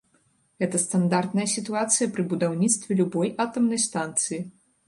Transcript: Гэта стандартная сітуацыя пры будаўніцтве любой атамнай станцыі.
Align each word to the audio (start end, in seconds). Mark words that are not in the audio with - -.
Гэта 0.63 0.79
стандартная 0.83 1.45
сітуацыя 1.55 2.09
пры 2.15 2.25
будаўніцтве 2.33 2.99
любой 3.03 3.33
атамнай 3.47 3.83
станцыі. 3.89 4.43